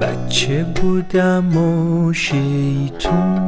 بچه 0.00 0.64
بودم 0.64 1.56
و 1.56 2.12
شیطون. 2.12 3.40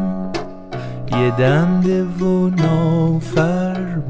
یه 1.12 1.30
دنده 1.38 2.04
و 2.04 2.50
نافرمون 2.50 4.02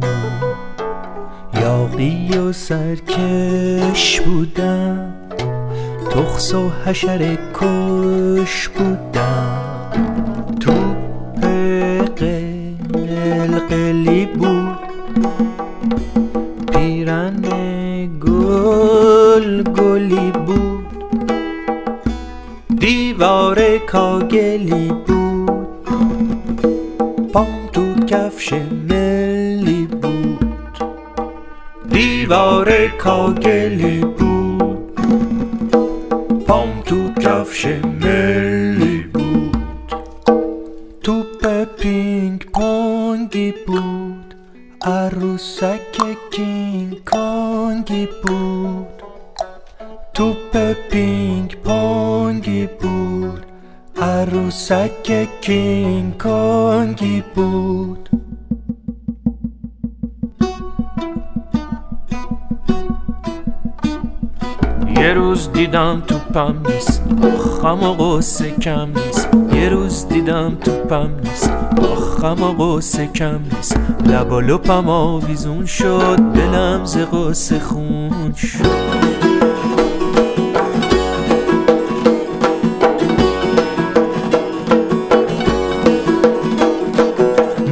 یاقی 1.61 2.39
و 2.39 2.52
سرکش 2.52 4.21
بودم. 4.21 5.14
تخص 6.11 6.54
و 6.54 6.71
حشر 6.85 7.39
کش 7.54 8.68
بودم. 8.68 9.93
تو 10.61 10.72
قلقلی 13.68 14.21
کاگلی 23.79 24.89
بود. 25.07 25.86
پام 27.32 27.68
تو 27.72 27.94
کفش 27.94 28.53
ملی 28.89 29.86
بود. 29.86 30.79
دیوار 31.90 32.86
کاگلی 32.98 34.00
بود. 34.00 34.92
پام 36.46 36.83
تو 36.84 37.12
کفش 37.20 37.66
یه 65.00 65.12
روز 65.12 65.52
دیدم 65.52 66.02
توپم 66.06 66.54
نیست. 66.68 67.02
آخم 67.22 67.82
و 67.82 67.92
قصه 67.92 68.50
کم 68.50 68.88
نیست. 68.88 69.28
یه 69.52 69.68
روز 69.68 70.08
دیدم 70.08 70.56
توپم 70.64 71.10
نیست. 71.24 71.50
آخم 71.92 72.42
و 72.42 72.76
قصه 72.76 73.06
کم 73.06 73.40
نیست. 73.54 73.80
لب 74.06 74.32
و 74.32 74.40
لپم 74.40 74.88
آویزون 74.88 75.66
شد 75.66 76.16
دلم 76.34 76.84
ز 76.84 76.96
قصه 76.96 77.58
خون 77.58 78.34
شد. 78.36 78.58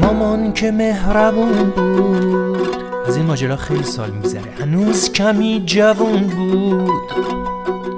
مامان 0.03 0.53
که 0.53 0.71
مهربون 0.71 1.73
بود. 1.77 2.90
از 3.11 3.17
این 3.17 3.27
ماجرا 3.27 3.57
خیلی 3.57 3.83
سال 3.83 4.11
میگذره. 4.11 4.53
هنوز 4.61 5.13
کمی 5.13 5.63
جوون 5.67 6.23
بود. 6.23 6.91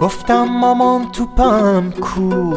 گفتم 0.01 0.45
مامان 0.45 1.11
توپم 1.13 1.91
کو 2.01 2.53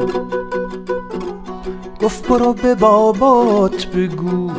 گفت 2.01 2.27
برو 2.27 2.53
به 2.53 2.75
بابات 2.75 3.85
بگو. 3.85 4.51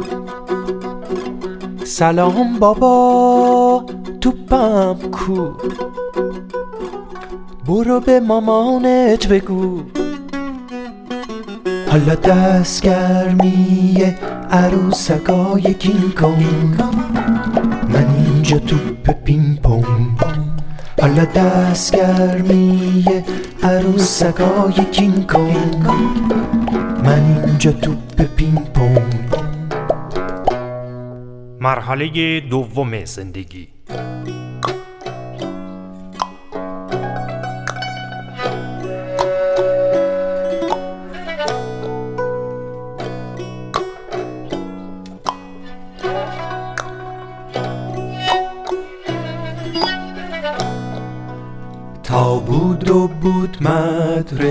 سلام 1.85 2.59
بابا 2.59 3.85
توپم 4.21 4.97
کو 5.13 5.51
برو 7.67 8.01
به 8.01 8.21
مامانت 8.21 9.29
بگو. 9.29 9.83
حالا 11.91 12.15
دست 12.15 12.83
گرمیه 12.83 14.19
عروسکای 14.51 15.75
کین 15.75 16.13
کن 16.21 17.46
اینجا 18.47 18.67
توپ 18.67 19.11
پین 19.25 19.59
پونگ 19.63 20.19
حالا 21.01 21.25
دست 21.25 21.97
گرمیه 21.97 23.25
عروسکای 23.63 24.85
کین 24.93 25.27
کن 25.27 25.87
من 27.05 27.43
اینجا 27.47 27.73
توپ 27.73 28.23
پین 28.37 28.55
پونگ 28.55 29.25
مرحله 31.61 32.41
دوم 32.41 33.05
زندگی 33.05 33.76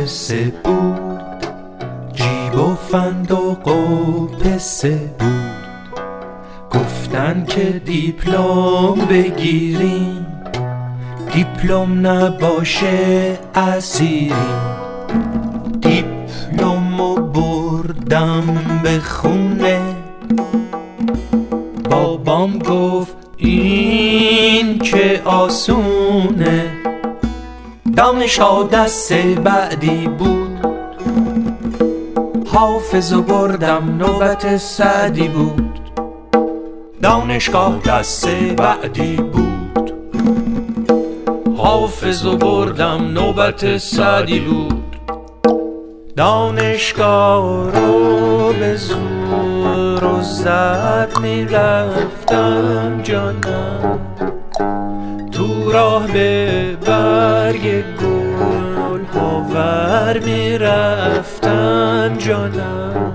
مدرسه 0.05 0.53
بود 0.63 1.45
جیب 2.13 2.59
و 2.59 2.75
فندق 2.75 3.67
و 3.67 4.27
پسه 4.27 4.99
بود. 5.19 5.99
گفتن 6.71 7.45
که 7.45 7.81
دیپلم 7.85 8.95
بگیریم 9.09 10.25
دیپلم 11.33 12.07
نباشه 12.07 13.37
اسیریم 13.55 14.35
دیپلم 15.81 17.01
و 17.01 17.15
بردم 17.15 18.43
به 18.83 18.99
خونه. 18.99 19.79
بابام 21.89 22.59
گفت 22.59 23.15
این 23.37 24.79
که 24.79 25.21
آسونه. 25.25 26.74
دانشا 27.95 28.63
دست 28.63 29.13
بعدی 29.13 30.07
بود. 30.07 30.67
حافظ 32.47 33.13
و 33.13 33.21
بردم 33.21 33.97
نوبت 33.97 34.57
سعدی 34.57 35.27
بود. 35.27 35.79
دانشگاه 37.01 37.79
دست 37.85 38.27
بعدی 38.57 39.15
بود. 39.15 39.93
حافظ 41.57 42.25
و 42.25 42.37
بردم 42.37 43.11
نوبت 43.13 43.77
سعدی 43.77 44.39
بود. 44.39 44.95
دانشگاه 46.15 47.71
رو 47.71 48.53
به 48.53 48.75
زور 48.75 50.03
و 50.03 50.21
زد 50.21 51.11
می‌رفتم 51.21 53.01
جانم. 53.03 53.99
تو 55.31 55.71
راه 55.71 56.07
به 56.07 56.77
برگ 57.45 57.83
گل 58.01 59.05
هاور 59.13 60.19
می‌رفتم 60.25 62.15
جانم. 62.17 63.11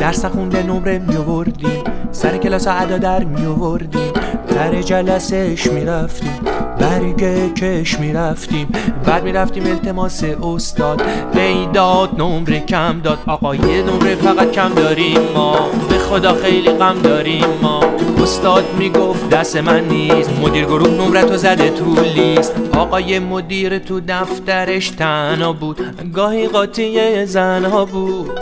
درس 0.00 0.24
خونده 0.24 0.62
نمره 0.62 0.98
میوردیم 0.98 1.84
سر 2.12 2.36
کلاس 2.36 2.66
ادا 2.70 2.98
در 2.98 3.24
میوردیم 3.24 4.12
در 4.48 4.82
جلسش 4.82 5.66
می‌رفتیم 5.66 6.38
برگ 6.80 7.54
کش 7.54 8.00
می‌رفتیم 8.00 8.68
بعد 9.04 9.24
می‌رفتیم 9.24 9.66
التماس 9.66 10.24
استاد 10.24 11.02
بیداد 11.34 12.20
نمره 12.20 12.60
کم 12.60 13.00
داد. 13.00 13.18
آقا 13.26 13.54
یه 13.54 13.82
نمره 13.82 14.14
فقط 14.14 14.50
کم 14.50 14.68
داریم 14.74 15.20
ما 15.34 15.56
به 15.90 15.98
خدا 15.98 16.34
خیلی 16.34 16.70
غم 16.70 16.98
داریم 17.02 17.44
ما. 17.62 17.87
استاد 18.22 18.64
می‌گفت 18.78 19.30
دست 19.30 19.56
من 19.56 19.88
نیست. 19.88 20.30
مدیر 20.42 20.64
گروه 20.64 20.88
نمره 20.88 21.22
تو 21.22 21.36
زده 21.36 21.70
تو 21.70 22.00
لیست. 22.02 22.54
آقای 22.76 23.18
مدیر 23.18 23.78
تو 23.78 24.00
دفترش 24.08 24.90
تنها 24.90 25.52
بود. 25.52 25.80
گاهی 26.14 26.46
قاطی 26.46 27.26
زنها 27.26 27.84
بود. 27.84 28.40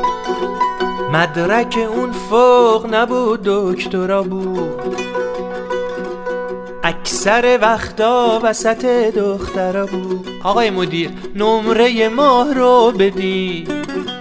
مدرک 1.12 1.78
اون 1.96 2.12
فوق 2.12 2.94
نبود 2.94 3.40
دکترا 3.44 4.22
بود. 4.22 4.96
اکثر 6.84 7.58
وقتا 7.62 8.40
وسط 8.42 8.84
دخترا 9.16 9.86
بود. 9.86 10.28
آقای 10.42 10.70
مدیر 10.70 11.10
نمره 11.34 12.08
ماه 12.08 12.54
رو 12.54 12.92
بدی. 12.98 13.64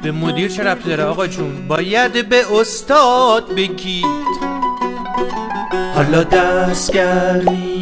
به 0.04 0.12
مدیر 0.12 0.48
چه 0.48 0.64
ربطی 0.64 0.90
داره 0.90 1.04
آقا 1.04 1.28
جون؟ 1.28 1.68
باید 1.68 2.30
به 2.30 2.42
استاد 2.60 3.56
بگید 3.56 4.25
حالا 5.96 6.24
دستگریه 6.24 7.74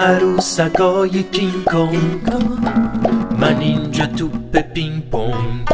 عروسکای 0.00 1.22
کینگ 1.22 1.64
کونگ 1.64 2.32
من 3.38 3.60
اینجا 3.60 4.06
توپ 4.06 4.56
پینگ 4.56 5.10
پونگ. 5.10 5.68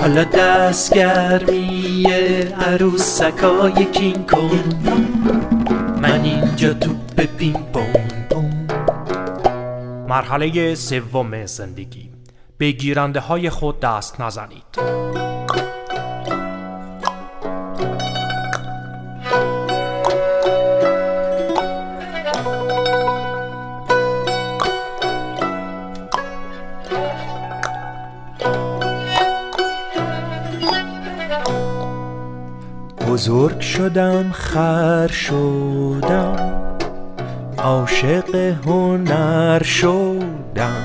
حالا 0.00 0.24
دستگرمیه 0.24 1.68
عروسکای 2.66 3.84
کینگ 3.84 4.26
کونگ 4.30 4.88
من 6.02 6.20
اینجا 6.24 6.74
توپ 6.74 7.20
پینگ 7.38 7.72
پونگ. 7.72 8.12
مرحله 10.08 10.74
سوم 10.74 11.46
زندگی. 11.46 12.10
به 12.58 12.70
گیرنده 12.70 13.20
های 13.20 13.50
خود 13.50 13.80
دست 13.80 14.20
نزنید. 14.20 14.78
بزرگ 33.16 33.60
شدم 33.60 34.32
خر 34.32 35.06
شدم 35.06 36.36
عاشق 37.58 38.34
هنر 38.66 39.62
شدم 39.62 40.84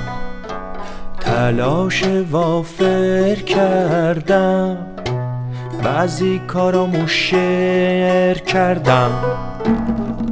تلاش 1.20 2.04
وافر 2.32 3.36
کردم 3.36 4.78
بعضی 5.84 6.42
کارامو 6.48 7.08
شعر 7.08 8.38
کردم. 8.38 9.12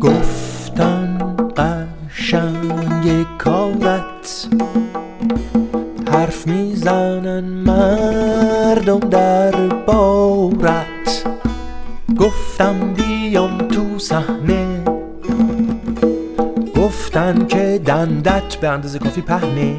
گفتم 0.02 1.36
قشنگ 1.58 3.26
کارت 3.38 4.48
حرف 6.12 6.48
می‌زنن 6.48 7.44
مردم 7.44 9.00
در 9.00 9.52
بارت. 9.86 10.89
گفتم 12.20 12.94
بیام 12.94 13.58
تو 13.58 14.00
صحنه. 14.00 14.84
گفتن 16.76 17.48
که 17.48 17.82
دندت 17.86 18.56
به 18.56 18.70
اندازه 18.70 19.00
کافی 19.00 19.22
پهنه. 19.22 19.78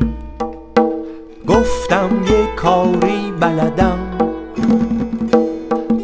گفتم 1.46 2.10
یه 2.30 2.46
کاری 2.56 3.32
بلدم. 3.40 3.98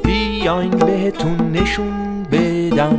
بیاین 0.05 0.71
بهتون 0.71 1.53
نشون 1.53 2.23
بدم. 2.33 2.99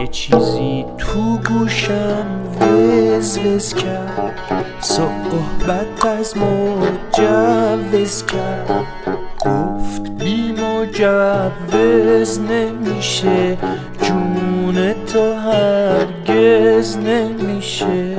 یه 0.00 0.06
چیزی 0.06 0.84
تو 0.98 1.38
گوشم 1.48 2.26
وز 2.60 3.38
وز 3.38 3.74
کرد. 3.74 4.64
صحبت 4.80 6.06
از 6.06 6.34
مجوز 6.36 8.26
کرد. 8.26 9.03
مجوز 11.04 12.40
نمیشه. 12.40 13.56
جون 14.02 14.92
تو 15.06 15.34
هرگز 15.34 16.96
نمیشه. 16.96 18.16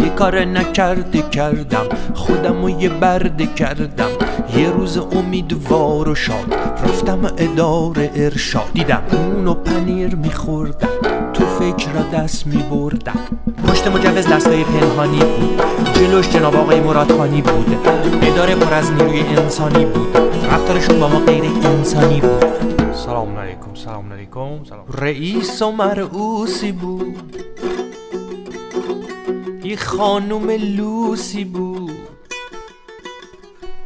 یه 0.00 0.08
کار 0.16 0.44
نکرده 0.44 1.22
کردم 1.22 1.86
خودم 2.14 2.64
و 2.64 2.70
یه 2.70 2.88
برده 2.88 3.46
کردم. 3.46 4.10
یه 4.56 4.70
روز 4.70 4.98
امیدوار 4.98 6.08
و 6.08 6.14
شاد 6.14 6.54
رفتم 6.84 7.32
اداره 7.38 8.10
ارشاد. 8.16 8.70
دیدم 8.74 9.02
اون 9.12 9.48
و 9.48 9.54
پنیر 9.54 10.14
میخوردم. 10.14 10.93
تو 11.34 11.46
فکر 11.46 11.92
را 11.92 12.02
دست 12.02 12.46
میبردم 12.46 13.18
پشت 13.68 13.86
مجوز 13.86 14.26
دستای 14.26 14.64
پنهانی 14.64 15.18
بود. 15.18 15.62
جلوش 15.94 16.28
جناب 16.28 16.56
آقای 16.56 16.80
مرادخانی 16.80 17.42
بود. 17.42 17.76
اداره 18.22 18.54
پر 18.54 18.74
از 18.74 18.92
نیروی 18.92 19.20
انسانی 19.20 19.84
بود. 19.84 20.16
رفتارشون 20.50 21.00
با 21.00 21.08
ما 21.08 21.18
غیر 21.18 21.44
انسانی 21.44 22.20
بود. 22.20 22.44
سلام 22.92 23.38
علیکم 23.38 23.74
سلام 23.74 24.12
علیکم 24.12 24.64
سلام. 24.64 24.84
رئیس 24.98 25.62
و 25.62 25.72
مرعوسی 25.72 26.72
بود. 26.72 27.36
یه 29.64 29.76
خانوم 29.76 30.50
لوسی 30.50 31.44
بود. 31.44 31.90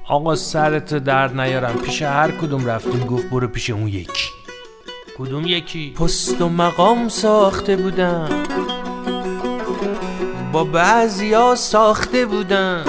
آقا 0.08 0.36
سرت 0.36 0.94
درد 0.94 1.40
نیارم. 1.40 1.74
پیش 1.74 2.02
هر 2.02 2.30
کدوم 2.30 2.66
رفتیم 2.66 3.06
گفت 3.06 3.30
برو 3.30 3.48
پیش 3.48 3.70
اون 3.70 3.88
یکی. 3.88 4.37
کدوم 5.18 5.46
یکی؟ 5.46 5.90
پست 5.90 6.40
و 6.40 6.48
مقام 6.48 7.08
ساخته 7.08 7.76
بودم 7.76 8.28
با 10.52 10.64
بعضیا 10.64 11.54
ساخته 11.54 12.26
بودم 12.26 12.82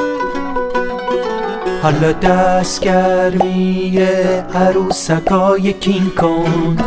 حالا 1.83 2.11
دستگرمی 2.11 3.97
عروسکای 4.53 5.73
کینگ 5.73 6.15
کونگ 6.15 6.77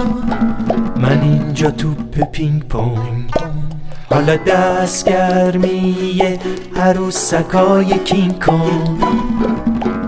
من 0.97 1.21
اینجا 1.23 1.71
توپ 1.71 2.31
پینگ 2.33 2.62
پونگ. 2.62 3.31
حالا 4.11 4.37
دستگرمی 4.37 6.19
عروسکای 6.77 7.99
کینگ 7.99 8.43
کونگ 8.44 8.99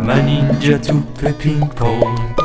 من 0.07 0.27
اینجا 0.27 0.79
توپ 0.79 1.25
پینگ 1.39 1.69
پونگ. 1.69 2.44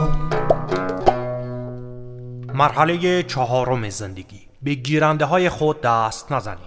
مرحله 2.60 3.24
چهارم 3.24 3.90
زندگی. 3.90 4.42
به 4.62 4.74
گیرنده 4.74 5.26
های 5.26 5.50
خود 5.50 5.82
دست 5.82 6.32
نزنید. 6.32 6.60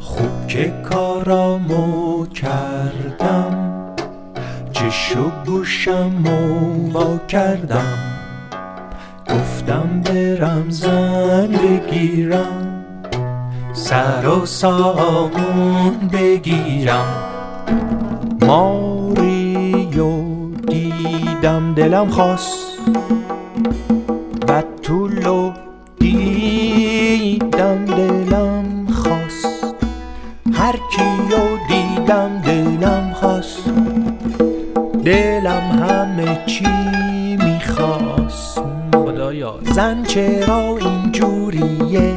خوب 0.00 0.46
که 0.48 0.82
کارامو 0.90 2.26
کردم 2.26 3.94
چش 4.72 5.12
و 5.68 5.70
گوشمو 5.70 6.92
وا 6.92 7.18
کردم. 7.28 7.98
گفتم 9.30 10.02
برم 10.04 10.70
زن 10.70 11.46
بگیرم 11.46 12.84
سر 13.72 14.28
و 14.28 14.46
سامون 14.46 16.08
بگیرم. 16.12 17.04
ماریو 18.46 20.10
دیدم 20.68 21.74
دلم 21.74 22.08
خواست. 22.08 22.78
زن 39.78 40.02
چرا 40.02 40.78
اینجوریه؟ 40.80 42.14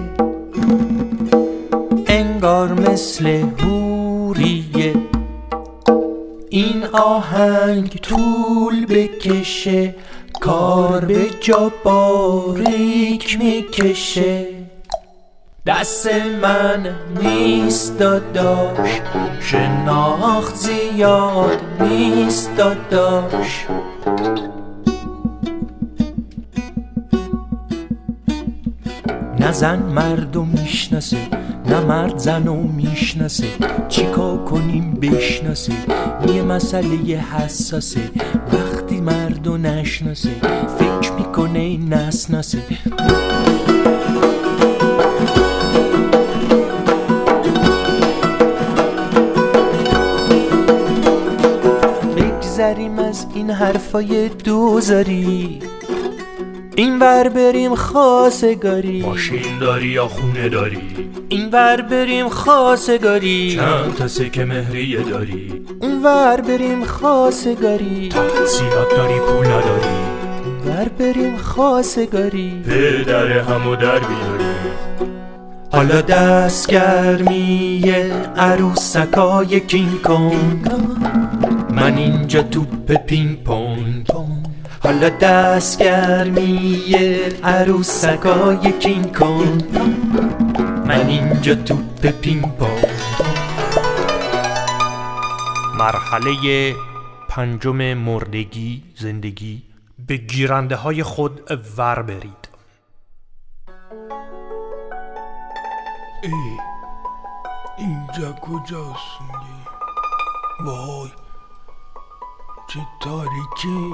انگار 2.08 2.74
مثل 2.74 3.26
هوریه 3.58 4.94
این 6.50 6.84
آهنگ 6.94 8.00
طول 8.02 8.86
بکشه 8.86 9.96
کار 10.42 11.06
به 11.06 11.30
جا 11.42 11.72
باریک 11.84 13.40
می‌کشه. 13.40 14.46
دست 15.66 16.08
من 16.42 16.96
نیست 17.22 18.00
داداش 18.00 18.90
شناخت 19.42 20.56
زیاد 20.56 21.60
نیست 21.82 22.56
داداش. 22.58 23.66
نه 29.52 29.58
زن 29.58 29.80
مردو 29.80 30.46
می‌شناسه 30.46 31.18
نه 31.66 31.80
مرد 31.80 32.18
زنو 32.18 32.56
می‌شناسه. 32.56 33.48
چیکار 33.90 34.46
کنیم 34.46 34.94
بشناسه؟ 34.94 35.74
یه 36.36 36.42
مسئله 36.44 37.18
حساسه. 37.18 38.00
وقتی 38.54 39.02
مردو 39.02 39.58
نشناسه 39.58 40.30
فکر 40.80 41.12
می‌کنه 41.12 41.78
نسناسه. 41.78 42.60
بگذریم 52.18 53.00
از 53.00 53.26
این 53.36 53.50
حرفای 53.50 54.30
دوزاری. 54.30 55.71
این 56.82 57.00
ور 57.00 57.30
بریم 57.30 57.76
خواستگاری 57.76 59.02
ماشین 59.02 59.60
داری 59.60 59.88
یا 59.88 60.08
خونه 60.08 60.50
داری؟ 60.50 60.82
این 61.30 61.50
ور 61.50 61.82
بریم 61.82 62.30
خواستگاری 62.30 63.56
چند 63.56 63.96
تا 63.96 64.08
سکه 64.08 64.46
مهریه 64.46 65.02
داری؟ 65.02 65.66
اون 65.82 66.04
ور 66.04 66.42
بریم 66.42 66.84
خواستگاری 66.86 68.10
تحصیلات 68.10 68.96
داری 68.96 69.20
پول 69.20 69.48
نداری؟ 69.48 69.88
ور 70.66 70.76
ور 70.76 70.90
بریم 70.90 71.38
خواستگاری 71.38 72.64
پدر 72.66 73.40
همو 73.40 73.76
در 73.76 74.00
بیاریم 74.00 74.72
حالا 75.72 76.02
دستگرمی 76.02 77.82
عروسکای 78.38 79.60
کینگ 79.60 80.02
کن 80.02 80.62
من 81.72 81.98
اینجا 81.98 82.44
توپ 82.44 82.92
پینگ 82.92 83.44
پونگ. 83.44 84.21
حالا 84.92 85.10
دستگرمی 85.10 86.84
عروسکای 87.44 88.72
کینگ 88.72 89.18
کن. 89.18 89.58
من 90.86 91.08
اینجا 91.08 91.56
توپ 91.56 92.06
پینگ 92.06 92.58
پونگ 92.58 92.86
مرحله 95.78 96.76
پنجم 97.30 97.94
مردگی 97.94 98.84
زندگی. 98.98 99.64
به 100.08 100.18
گیرنده 100.18 100.76
های 100.76 101.04
خود 101.04 101.42
ور 101.78 102.02
برید. 102.02 102.50
ای 106.24 106.58
اینجا 107.78 108.32
کجاست 108.42 109.20
وای 110.66 111.10
چه 112.70 112.80
تاریکی. 113.02 113.94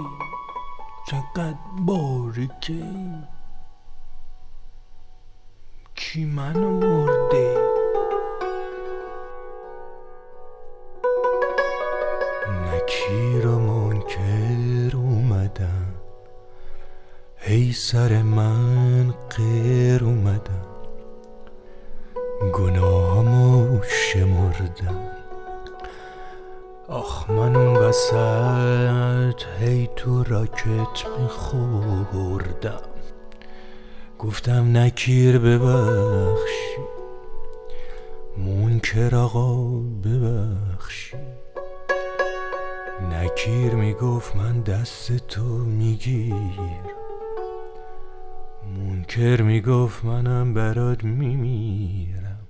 چقدر 1.08 1.54
باریکه. 1.86 2.84
کی 5.96 6.26
منو 6.26 6.72
مرده؟ 6.72 7.58
نکیر 12.66 13.48
و 13.48 13.60
منکر 13.60 14.96
اومدم. 14.96 15.94
هی 17.38 17.74
سر 17.74 18.22
من 18.22 19.12
قیر 19.12 20.04
اومدم. 20.04 20.66
گناهامو 22.54 23.84
شمردم 23.84 25.18
آخ 26.88 27.30
من 27.30 27.56
اون 27.56 27.76
وسط 27.78 29.07
هی 29.60 29.90
تو 29.96 30.24
راکت 30.24 31.08
میخوردم. 31.20 32.82
گفتم 34.20 34.78
نکیر 34.78 35.40
ببخشی. 35.40 36.82
منکر 38.38 39.16
آقا 39.16 39.80
ببخشی. 39.80 41.18
نکیر 43.12 43.76
می‌گفت 43.76 44.36
من 44.36 44.62
دست 44.62 45.28
تو 45.28 45.44
میگیر 45.44 46.34
منکر 48.78 49.42
می‌گفت 49.42 50.06
منم 50.06 50.54
برات 50.54 51.04
میمیرم. 51.04 52.48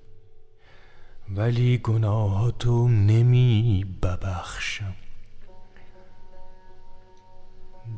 ولی 1.36 1.78
گناهاتو 1.78 2.88
نمی 2.88 3.86
ببخشم 4.04 4.96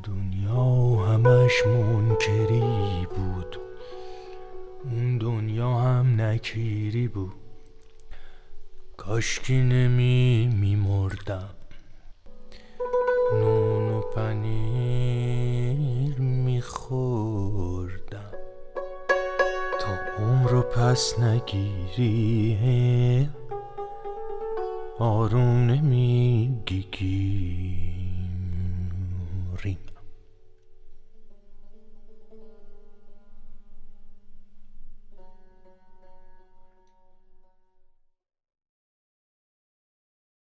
دنیا 0.03 1.05
همش 1.05 1.65
منکری 1.65 3.07
بود. 3.15 3.59
اون 4.83 5.17
دنیا 5.17 5.73
هم 5.73 6.21
نکیری 6.21 7.07
بود. 7.07 7.33
کاشکی 8.97 9.57
نمی 9.57 10.49
میمردم. 10.61 11.49
نون 13.33 13.89
و 13.89 14.01
پنیر 14.01 16.19
میخوردم. 16.19 18.31
تا 19.79 20.23
عمر 20.23 20.49
رو 20.49 20.61
پس 20.61 21.19
نگیری 21.19 23.29
آروم 24.99 25.39
نمیگی 25.39 26.85
گیریم 26.91 27.88